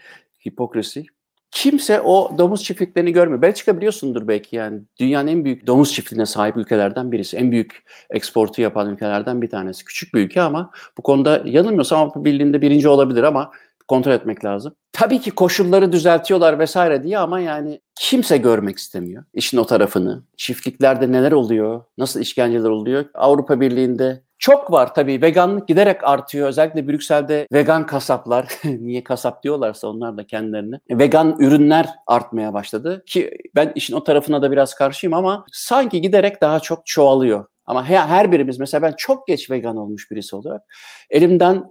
[0.46, 1.06] hipokrasi.
[1.50, 3.42] Kimse o domuz çiftliklerini görmüyor.
[3.42, 7.36] Belçika biliyorsundur belki yani dünyanın en büyük domuz çiftliğine sahip ülkelerden birisi.
[7.36, 9.84] En büyük eksportu yapan ülkelerden bir tanesi.
[9.84, 13.50] Küçük bir ülke ama bu konuda yanılmıyorsam Avrupa Birliği'nde birinci olabilir ama
[13.88, 14.74] kontrol etmek lazım.
[14.92, 20.22] Tabii ki koşulları düzeltiyorlar vesaire diye ama yani kimse görmek istemiyor işin o tarafını.
[20.36, 23.04] Çiftliklerde neler oluyor, nasıl işkenceler oluyor.
[23.14, 25.22] Avrupa Birliği'nde çok var tabii.
[25.22, 26.48] Veganlık giderek artıyor.
[26.48, 30.80] Özellikle Brüksel'de vegan kasaplar, niye kasap diyorlarsa onlar da kendilerine.
[30.90, 33.02] Vegan ürünler artmaya başladı.
[33.06, 37.44] Ki ben işin o tarafına da biraz karşıyım ama sanki giderek daha çok çoğalıyor.
[37.66, 40.62] Ama her birimiz mesela ben çok geç vegan olmuş birisi olarak
[41.10, 41.64] elimden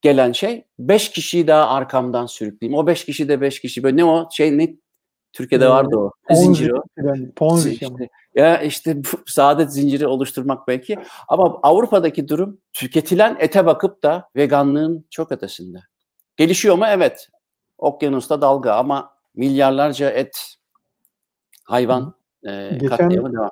[0.00, 2.78] gelen şey 5 kişiyi daha arkamdan sürükleyeyim.
[2.78, 4.76] O 5 kişi de 5 kişi böyle ne o şey ne
[5.32, 6.12] Türkiye'de vardı o.
[6.28, 6.82] Ponzi, zincir o.
[6.96, 10.98] Yani, ponzi işte, ya işte bu saadet zinciri oluşturmak belki.
[11.28, 15.78] Ama Avrupa'daki durum tüketilen ete bakıp da veganlığın çok ötesinde.
[16.36, 16.84] Gelişiyor mu?
[16.88, 17.28] Evet.
[17.78, 20.54] Okyanusta dalga ama milyarlarca et,
[21.64, 22.14] hayvan
[22.46, 23.50] e, Geçen devam.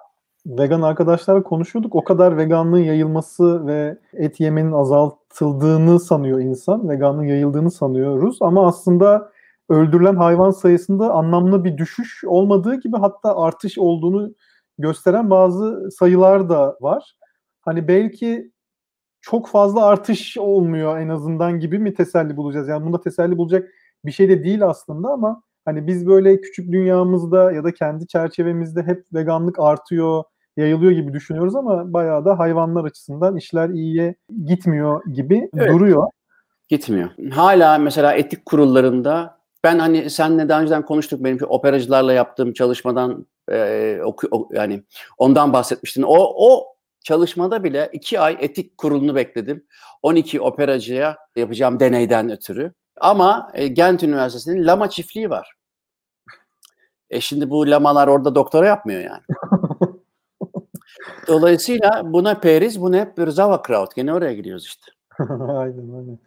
[0.48, 1.94] Vegan arkadaşlarla konuşuyorduk.
[1.94, 6.88] O kadar veganlığın yayılması ve et yemenin azaltıldığını sanıyor insan.
[6.88, 8.38] Veganlığın yayıldığını sanıyoruz.
[8.40, 9.32] Ama aslında
[9.68, 14.34] öldürülen hayvan sayısında anlamlı bir düşüş olmadığı gibi hatta artış olduğunu
[14.78, 17.14] gösteren bazı sayılar da var.
[17.60, 18.52] Hani belki
[19.20, 22.68] çok fazla artış olmuyor en azından gibi mi teselli bulacağız?
[22.68, 23.68] Yani bunda teselli bulacak
[24.04, 28.82] bir şey de değil aslında ama hani biz böyle küçük dünyamızda ya da kendi çerçevemizde
[28.82, 30.24] hep veganlık artıyor,
[30.58, 34.14] yayılıyor gibi düşünüyoruz ama bayağı da hayvanlar açısından işler iyiye
[34.46, 35.72] gitmiyor gibi evet.
[35.72, 36.06] duruyor.
[36.68, 37.10] Gitmiyor.
[37.30, 43.98] Hala mesela etik kurullarında ben hani senle daha önceden konuştuk benim operacılarla yaptığım çalışmadan e,
[44.04, 44.82] o, o, yani
[45.18, 46.02] ondan bahsetmiştin.
[46.02, 46.66] O, o
[47.04, 49.66] çalışmada bile iki ay etik kurulunu bekledim.
[50.02, 52.72] 12 operacıya yapacağım deneyden ötürü.
[53.00, 55.54] Ama e, Gent Üniversitesi'nin lama çiftliği var.
[57.10, 59.22] E şimdi bu lamalar orada doktora yapmıyor yani.
[61.26, 63.94] Dolayısıyla buna periz, bu ne hep bir Sauerkraut.
[63.94, 64.92] Gene oraya gidiyoruz işte.
[65.48, 66.18] aynen aynen.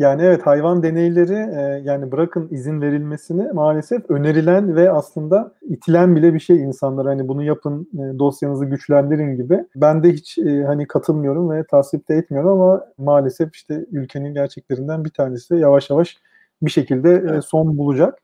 [0.00, 6.34] Yani evet hayvan deneyleri e, yani bırakın izin verilmesini maalesef önerilen ve aslında itilen bile
[6.34, 9.64] bir şey insanlar hani bunu yapın e, dosyanızı güçlendirin gibi.
[9.76, 15.04] Ben de hiç e, hani katılmıyorum ve tasvip de etmiyorum ama maalesef işte ülkenin gerçeklerinden
[15.04, 16.16] bir tanesi yavaş yavaş
[16.62, 18.18] bir şekilde e, son bulacak.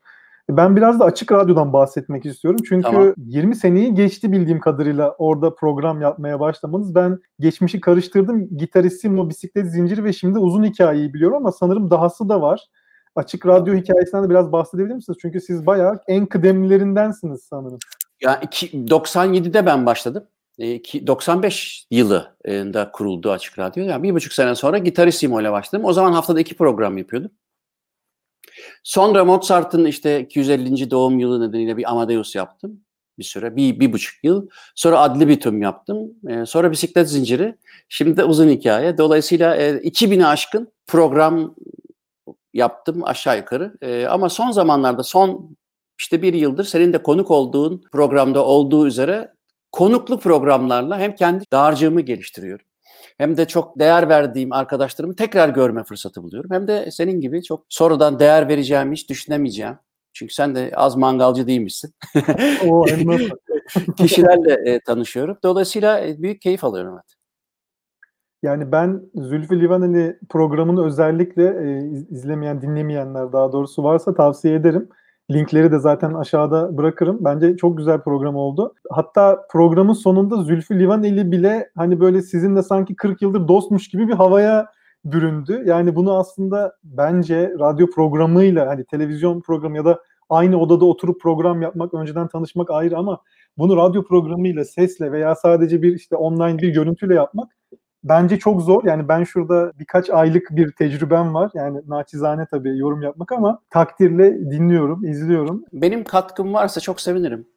[0.49, 2.59] Ben biraz da açık radyodan bahsetmek istiyorum.
[2.69, 3.13] Çünkü tamam.
[3.17, 6.95] 20 seneyi geçti bildiğim kadarıyla orada program yapmaya başlamanız.
[6.95, 8.57] Ben geçmişi karıştırdım.
[8.57, 12.61] Gitarissimo, bisiklet zinciri ve şimdi uzun hikayeyi biliyorum ama sanırım dahası da var.
[13.15, 15.17] Açık radyo hikayesinden de biraz bahsedebilir misiniz?
[15.21, 17.79] Çünkü siz bayağı en kıdemlilerindensiniz sanırım.
[18.21, 20.23] Ya 97'de ben başladım.
[20.59, 23.83] 95 yılında kuruldu Açık Radyo.
[23.83, 25.85] Yani bir buçuk sene sonra Gitarissimo ile başladım.
[25.85, 27.31] O zaman haftada iki program yapıyordum.
[28.83, 30.91] Sonra Mozart'ın işte 250.
[30.91, 32.81] doğum yılı nedeniyle bir Amadeus yaptım
[33.19, 33.55] bir süre.
[33.55, 34.47] Bir, bir buçuk yıl.
[34.75, 36.11] Sonra Adli Bitum yaptım.
[36.29, 37.55] Ee, sonra Bisiklet Zinciri.
[37.89, 38.97] Şimdi de uzun hikaye.
[38.97, 41.55] Dolayısıyla e, 2000'i aşkın program
[42.53, 43.73] yaptım aşağı yukarı.
[43.81, 45.57] E, ama son zamanlarda son
[45.99, 49.33] işte bir yıldır senin de konuk olduğun programda olduğu üzere
[49.71, 52.66] konuklu programlarla hem kendi dağarcığımı geliştiriyorum
[53.17, 56.51] hem de çok değer verdiğim arkadaşlarımı tekrar görme fırsatı buluyorum.
[56.51, 59.75] Hem de senin gibi çok sonradan değer vereceğimi hiç düşünemeyeceğim.
[60.13, 61.93] Çünkü sen de az mangalcı değilmişsin.
[63.97, 65.37] Kişilerle e, tanışıyorum.
[65.43, 66.93] Dolayısıyla e, büyük keyif alıyorum.
[66.93, 67.13] Evet.
[68.43, 74.89] Yani ben Zülfü Livaneli programını özellikle e, izlemeyen, dinlemeyenler daha doğrusu varsa tavsiye ederim.
[75.31, 77.17] Linkleri de zaten aşağıda bırakırım.
[77.21, 78.73] Bence çok güzel program oldu.
[78.91, 84.13] Hatta programın sonunda Zülfü Livaneli bile hani böyle sizinle sanki 40 yıldır dostmuş gibi bir
[84.13, 84.67] havaya
[85.05, 85.63] büründü.
[85.65, 91.61] Yani bunu aslında bence radyo programıyla hani televizyon programı ya da aynı odada oturup program
[91.61, 93.21] yapmak, önceden tanışmak ayrı ama
[93.57, 97.56] bunu radyo programıyla, sesle veya sadece bir işte online bir görüntüyle yapmak
[98.09, 98.83] bence çok zor.
[98.83, 101.51] Yani ben şurada birkaç aylık bir tecrübem var.
[101.53, 105.63] Yani naçizane tabii yorum yapmak ama takdirle dinliyorum, izliyorum.
[105.73, 107.47] Benim katkım varsa çok sevinirim.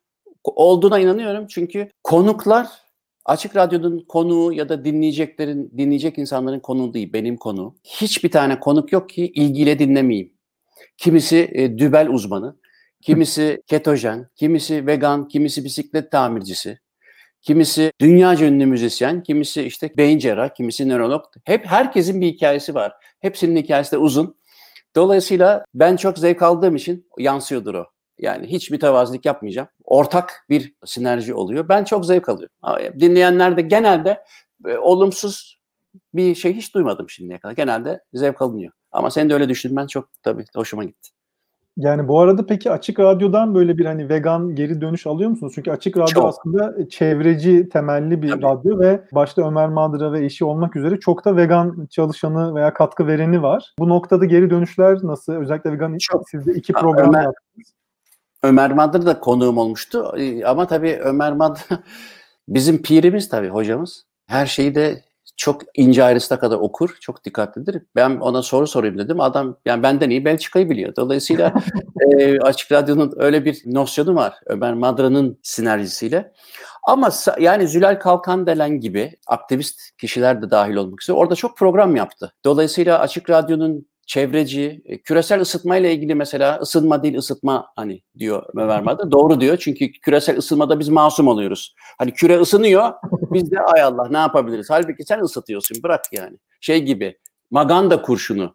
[0.44, 2.68] Olduğuna inanıyorum çünkü konuklar
[3.24, 7.74] Açık Radyo'nun konuğu ya da dinleyeceklerin, dinleyecek insanların konuğu değil, benim konu.
[7.84, 10.32] Hiçbir tane konuk yok ki ilgiyle dinlemeyeyim.
[10.96, 12.56] Kimisi e, dübel uzmanı,
[13.02, 16.78] kimisi ketojen, kimisi vegan, kimisi bisiklet tamircisi,
[17.42, 21.24] kimisi dünyaca ünlü müzisyen, kimisi işte beyin cerrah, kimisi nörolog.
[21.44, 22.92] Hep herkesin bir hikayesi var.
[23.20, 24.36] Hepsinin hikayesi de uzun.
[24.96, 27.86] Dolayısıyla ben çok zevk aldığım için yansıyordur o.
[28.18, 29.68] Yani hiç mütevazilik yapmayacağım.
[29.84, 31.68] Ortak bir sinerji oluyor.
[31.68, 33.00] Ben çok zevk alıyorum.
[33.00, 34.24] Dinleyenler de genelde
[34.66, 35.60] e, olumsuz
[36.14, 37.54] bir şey hiç duymadım şimdiye kadar.
[37.54, 38.72] Genelde zevk alınıyor.
[38.92, 41.10] Ama senin de öyle düşünmen çok tabii hoşuma gitti.
[41.80, 45.52] Yani bu arada peki Açık Radyo'dan böyle bir hani vegan geri dönüş alıyor musunuz?
[45.54, 46.24] Çünkü Açık Radyo çok.
[46.24, 48.42] aslında çevreci temelli bir Tabii.
[48.42, 53.06] radyo ve başta Ömer Madra ve eşi olmak üzere çok da vegan çalışanı veya katkı
[53.06, 53.74] vereni var.
[53.78, 55.32] Bu noktada geri dönüşler nasıl?
[55.32, 56.30] Özellikle vegan çok.
[56.30, 57.74] sizde iki program Ömer, yaptınız.
[58.42, 60.12] Ömer Madra da konuğum olmuştu
[60.46, 61.60] ama tabii Ömer Madra
[62.48, 64.04] bizim pirimiz tabii hocamız.
[64.26, 65.02] Her şeyi de
[65.40, 67.82] çok ince ayrısına kadar okur, çok dikkatlidir.
[67.96, 69.20] Ben ona soru sorayım dedim.
[69.20, 70.96] Adam yani benden iyi Belçika'yı biliyor.
[70.96, 71.54] Dolayısıyla
[72.18, 76.32] e, Açık Radyo'nun öyle bir nosyonu var Ömer Madra'nın sinerjisiyle.
[76.82, 81.96] Ama yani Zülal Kalkan delen gibi aktivist kişiler de dahil olmak üzere orada çok program
[81.96, 82.32] yaptı.
[82.44, 88.42] Dolayısıyla Açık Radyo'nun çevreci, e, küresel ısıtma ile ilgili mesela ısınma değil ısıtma hani diyor
[88.56, 91.74] Ömer Doğru diyor çünkü küresel ısınmada biz masum oluyoruz.
[91.98, 92.92] Hani küre ısınıyor
[93.32, 94.70] biz de ay Allah ne yapabiliriz?
[94.70, 96.36] Halbuki sen ısıtıyorsun bırak yani.
[96.60, 97.18] Şey gibi
[97.50, 98.54] Maganda kurşunu.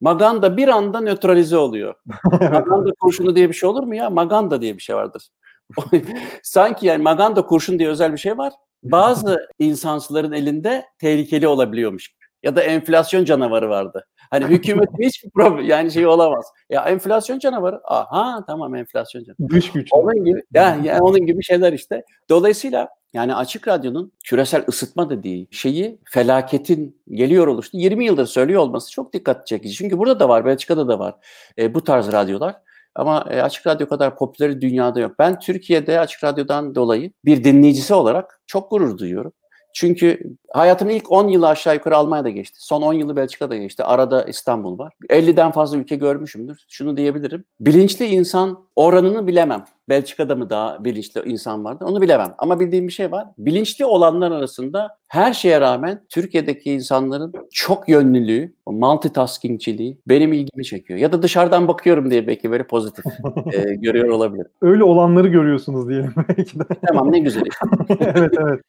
[0.00, 1.94] Maganda bir anda nötralize oluyor.
[2.40, 4.10] Maganda kurşunu diye bir şey olur mu ya?
[4.10, 5.28] Maganda diye bir şey vardır.
[6.42, 8.52] Sanki yani Maganda kurşun diye özel bir şey var.
[8.82, 12.19] Bazı insansıların elinde tehlikeli olabiliyormuş.
[12.42, 14.06] Ya da enflasyon canavarı vardı.
[14.30, 16.46] Hani hükümetin hiçbir problem yani şey olamaz.
[16.70, 17.80] Ya enflasyon canavarı.
[17.84, 19.56] Aha tamam enflasyon canavarı.
[19.56, 19.88] Dış güç.
[19.92, 22.04] Onun gibi yani, yani onun gibi şeyler işte.
[22.28, 27.76] Dolayısıyla yani Açık Radyo'nun küresel ısıtma dediği şeyi felaketin geliyor oluştu.
[27.76, 29.74] 20 yıldır söylüyor olması çok dikkat çekici.
[29.74, 31.14] Çünkü burada da var, Belçika'da da var
[31.58, 32.56] e, bu tarz radyolar.
[32.94, 35.18] Ama e, Açık Radyo kadar popüleri dünyada yok.
[35.18, 39.32] Ben Türkiye'de Açık Radyo'dan dolayı bir dinleyicisi olarak çok gurur duyuyorum.
[39.74, 42.56] Çünkü hayatımın ilk 10 yılı aşağı yukarı Almanya'da geçti.
[42.60, 43.84] Son 10 yılı Belçika'da geçti.
[43.84, 44.92] Arada İstanbul var.
[45.10, 46.64] 50'den fazla ülke görmüşümdür.
[46.68, 47.44] Şunu diyebilirim.
[47.60, 49.64] Bilinçli insan oranını bilemem.
[49.88, 52.34] Belçika'da mı daha bilinçli insan vardı onu bilemem.
[52.38, 53.26] Ama bildiğim bir şey var.
[53.38, 60.98] Bilinçli olanlar arasında her şeye rağmen Türkiye'deki insanların çok yönlülüğü, multitaskingçiliği benim ilgimi çekiyor.
[60.98, 63.04] Ya da dışarıdan bakıyorum diye belki böyle pozitif
[63.52, 64.46] e, görüyor olabilir.
[64.62, 66.64] Öyle olanları görüyorsunuz diyelim belki de.
[66.88, 67.42] Tamam ne güzel
[68.00, 68.60] evet evet.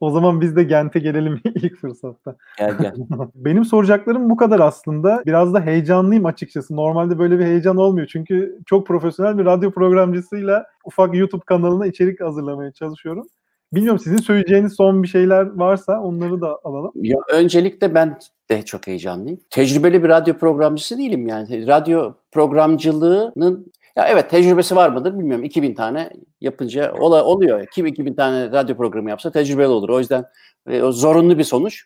[0.00, 2.36] O zaman biz de Gent'e gelelim ilk fırsatta.
[2.58, 2.94] Gel gel.
[3.34, 5.22] Benim soracaklarım bu kadar aslında.
[5.26, 6.76] Biraz da heyecanlıyım açıkçası.
[6.76, 8.06] Normalde böyle bir heyecan olmuyor.
[8.06, 13.26] Çünkü çok profesyonel bir radyo programcısıyla ufak YouTube kanalına içerik hazırlamaya çalışıyorum.
[13.72, 16.92] Bilmiyorum sizin söyleyeceğiniz son bir şeyler varsa onları da alalım.
[16.94, 18.18] Ya öncelikle ben
[18.50, 19.40] de çok heyecanlıyım.
[19.50, 21.66] Tecrübeli bir radyo programcısı değilim yani.
[21.66, 25.44] Radyo programcılığının ya evet tecrübesi var mıdır bilmiyorum.
[25.44, 27.66] 2000 tane yapınca ola, oluyor.
[27.74, 29.88] Kim 2000 tane radyo programı yapsa tecrübeli olur.
[29.88, 30.24] O yüzden
[30.68, 31.84] e, o zorunlu bir sonuç.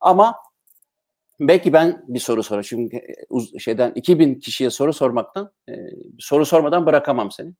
[0.00, 0.36] Ama
[1.40, 2.64] belki ben bir soru sorayım.
[2.64, 2.96] Şimdi
[3.54, 5.72] e, şeyden 2000 kişiye soru sormaktan e,
[6.18, 7.52] soru sormadan bırakamam seni.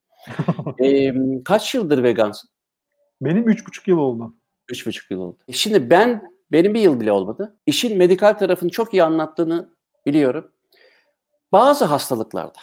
[0.85, 2.51] e, kaç yıldır vegansın?
[3.21, 4.35] Benim üç buçuk yıl oldu.
[4.69, 5.39] Üç buçuk yıl oldu.
[5.49, 7.57] E, şimdi ben benim bir yıl bile olmadı.
[7.67, 9.71] İşin medikal tarafını çok iyi anlattığını
[10.07, 10.53] biliyorum.
[11.53, 12.59] Bazı hastalıklarda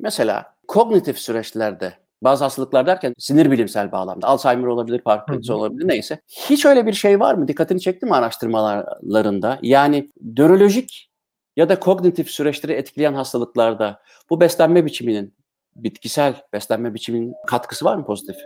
[0.00, 6.20] mesela kognitif süreçlerde bazı hastalıklar derken sinir bilimsel bağlamda Alzheimer olabilir, Parkinson olabilir neyse.
[6.28, 7.48] Hiç öyle bir şey var mı?
[7.48, 9.58] Dikkatini çekti mi araştırmalarında?
[9.62, 11.10] Yani nörolojik
[11.56, 14.00] ya da kognitif süreçleri etkileyen hastalıklarda
[14.30, 15.34] bu beslenme biçiminin
[15.76, 18.36] bitkisel beslenme biçiminin katkısı var mı pozitif?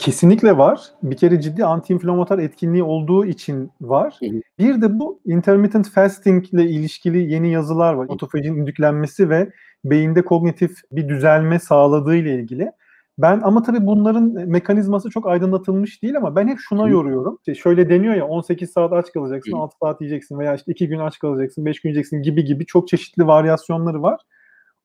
[0.00, 0.80] Kesinlikle var.
[1.02, 4.16] Bir kere ciddi antiinflamatuar etkinliği olduğu için var.
[4.20, 4.40] Hı hı.
[4.58, 8.06] Bir de bu intermittent fasting ile ilişkili yeni yazılar var.
[8.08, 9.50] Otofajin indüklenmesi ve
[9.84, 12.72] beyinde kognitif bir düzelme sağladığı ile ilgili.
[13.18, 16.90] Ben ama tabii bunların mekanizması çok aydınlatılmış değil ama ben hep şuna Hı.
[16.90, 17.38] yoruyorum.
[17.38, 19.56] İşte şöyle deniyor ya 18 saat aç kalacaksın, Hı.
[19.56, 22.88] 6 saat yiyeceksin veya işte 2 gün aç kalacaksın, 5 gün yiyeceksin gibi gibi çok
[22.88, 24.20] çeşitli varyasyonları var.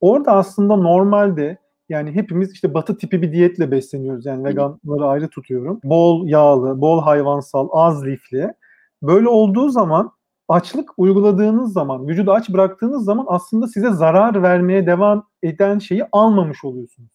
[0.02, 1.58] Orada aslında normalde
[1.90, 4.26] yani hepimiz işte batı tipi bir diyetle besleniyoruz.
[4.26, 5.80] Yani veganları ayrı tutuyorum.
[5.84, 8.54] Bol yağlı, bol hayvansal, az lifli.
[9.04, 10.12] Böyle olduğu zaman
[10.48, 16.66] açlık uyguladığınız zaman, vücudu aç bıraktığınız zaman aslında size zarar vermeye devam eden şeyi almamış
[16.66, 17.12] oluyorsunuz.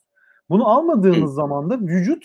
[0.50, 2.24] Bunu almadığınız zaman da vücut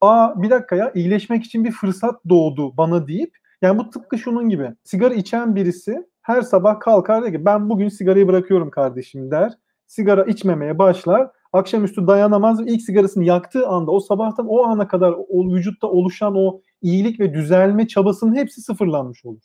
[0.00, 4.48] aa bir dakika ya iyileşmek için bir fırsat doğdu bana deyip yani bu tıpkı şunun
[4.48, 4.70] gibi.
[4.84, 9.52] Sigara içen birisi her sabah kalkar der ki ben bugün sigarayı bırakıyorum kardeşim der.
[9.86, 11.30] Sigara içmemeye başlar.
[11.52, 16.36] Akşamüstü dayanamaz ve ilk sigarasını yaktığı anda o sabahtan o ana kadar o vücutta oluşan
[16.36, 19.42] o iyilik ve düzelme çabasının hepsi sıfırlanmış olur.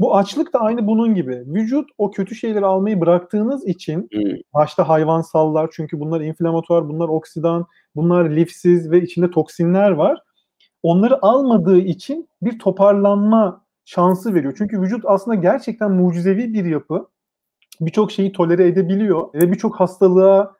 [0.00, 1.44] Bu açlık da aynı bunun gibi.
[1.46, 4.08] Vücut o kötü şeyleri almayı bıraktığınız için
[4.54, 10.18] başta hayvansallar çünkü bunlar inflamatuar, bunlar oksidan, bunlar lifsiz ve içinde toksinler var.
[10.82, 14.54] Onları almadığı için bir toparlanma şansı veriyor.
[14.58, 17.08] Çünkü vücut aslında gerçekten mucizevi bir yapı.
[17.80, 20.56] Birçok şeyi tolere edebiliyor ve birçok hastalığa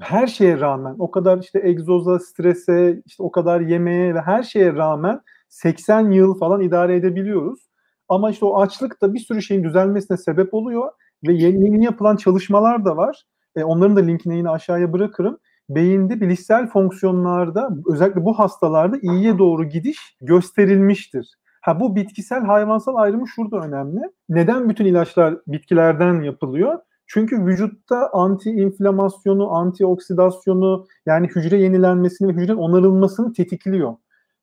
[0.00, 4.72] her şeye rağmen o kadar işte egzoza, strese, işte o kadar yemeğe ve her şeye
[4.72, 7.68] rağmen 80 yıl falan idare edebiliyoruz.
[8.08, 10.92] Ama işte o açlık da bir sürü şeyin düzelmesine sebep oluyor
[11.26, 13.24] ve yeni, yeni yapılan çalışmalar da var.
[13.56, 15.38] E, onların da linkini yine aşağıya bırakırım.
[15.68, 21.36] Beyinde bilişsel fonksiyonlarda özellikle bu hastalarda iyiye doğru gidiş gösterilmiştir.
[21.60, 24.00] Ha bu bitkisel hayvansal ayrımı şurada önemli.
[24.28, 26.78] Neden bütün ilaçlar bitkilerden yapılıyor?
[27.06, 33.94] Çünkü vücutta anti-inflamasyonu, antioksidasyonu yani hücre yenilenmesini ve hücrenin onarılmasını tetikliyor.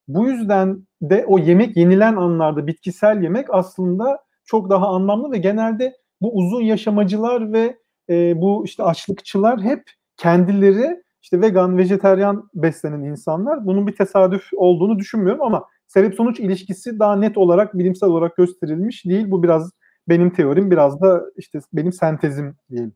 [0.08, 5.93] Bu yüzden de o yemek yenilen anlarda bitkisel yemek aslında çok daha anlamlı ve genelde
[6.21, 7.78] bu uzun yaşamacılar ve
[8.10, 9.84] e, bu işte açlıkçılar hep
[10.17, 13.65] kendileri işte vegan, vejeteryan beslenen insanlar.
[13.65, 19.06] Bunun bir tesadüf olduğunu düşünmüyorum ama sebep sonuç ilişkisi daha net olarak bilimsel olarak gösterilmiş
[19.06, 19.32] değil.
[19.32, 19.71] Bu biraz
[20.10, 22.94] benim teorim, biraz da işte benim sentezim diyelim.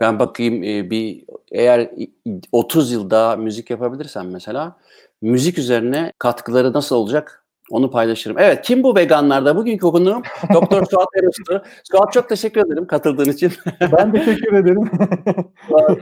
[0.00, 1.90] Ben bakayım bir eğer
[2.52, 4.76] 30 yıl daha müzik yapabilirsem mesela
[5.22, 8.38] müzik üzerine katkıları nasıl olacak onu paylaşırım.
[8.38, 9.56] Evet kim bu veganlarda?
[9.56, 10.22] Bugünkü konuğum
[10.54, 11.62] Doktor Suat Eros'tu.
[11.92, 13.52] Suat çok teşekkür ederim katıldığın için.
[13.80, 14.90] Ben teşekkür ederim.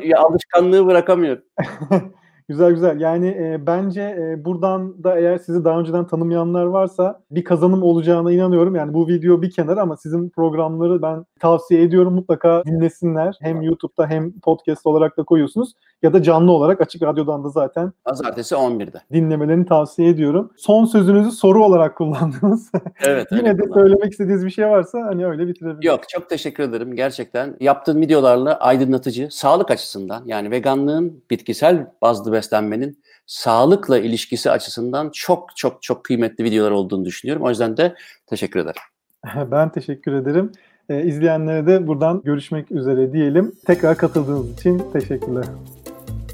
[0.09, 1.45] ya, alışkanlığı bırakamıyorum.
[2.49, 3.01] Güzel güzel.
[3.01, 8.33] Yani e, bence e, buradan da eğer sizi daha önceden tanımayanlar varsa bir kazanım olacağına
[8.33, 8.75] inanıyorum.
[8.75, 12.15] Yani bu video bir kenar ama sizin programları ben tavsiye ediyorum.
[12.15, 13.37] Mutlaka dinlesinler.
[13.41, 15.73] Hem YouTube'da hem podcast olarak da koyuyorsunuz.
[16.03, 17.93] Ya da canlı olarak Açık Radyo'dan da zaten.
[18.05, 19.01] Pazartesi 11'de.
[19.13, 20.51] Dinlemelerini tavsiye ediyorum.
[20.57, 22.71] Son sözünüzü soru olarak kullandınız.
[23.07, 23.29] Evet.
[23.33, 25.85] Yine de söylemek istediğiniz bir şey varsa hani öyle bitirebiliriz.
[25.85, 26.95] Yok çok teşekkür ederim.
[26.97, 35.57] Gerçekten yaptığın videolarla aydınlatıcı, sağlık açısından yani veganlığın bitkisel bazlı beslenmenin sağlıkla ilişkisi açısından çok
[35.57, 37.43] çok çok kıymetli videolar olduğunu düşünüyorum.
[37.43, 37.95] O yüzden de
[38.27, 38.83] teşekkür ederim.
[39.51, 40.53] Ben teşekkür ederim.
[40.89, 43.53] Ee, izleyenlere de buradan görüşmek üzere diyelim.
[43.67, 45.45] Tekrar katıldığınız için teşekkürler.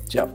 [0.08, 0.28] Ciao.